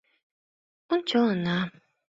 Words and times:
—Ончалына. 0.93 1.59